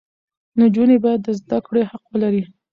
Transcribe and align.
نجونې 0.59 0.97
باید 1.03 1.21
د 1.23 1.29
زده 1.39 1.59
کړې 1.67 1.81
حق 1.89 2.03
ولري. 2.11 2.43